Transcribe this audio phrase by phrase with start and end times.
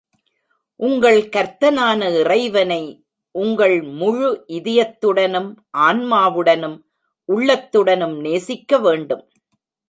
[0.75, 3.05] உங்கள் கர்த்தனான இறைவனை
[3.35, 5.51] உங்கள் முழு இதயத்துடனும்,
[5.77, 6.77] ஆன்மாவுடனும்,
[7.29, 9.23] உள்ளத்துடனும் நேசிக்க வேண்டும்.